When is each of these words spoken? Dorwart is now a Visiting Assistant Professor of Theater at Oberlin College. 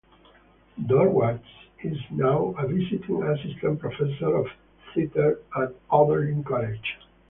Dorwart 0.87 1.43
is 1.83 1.95
now 2.09 2.55
a 2.57 2.65
Visiting 2.67 3.21
Assistant 3.21 3.79
Professor 3.79 4.35
of 4.35 4.47
Theater 4.95 5.37
at 5.55 5.75
Oberlin 5.91 6.43
College. 6.43 6.97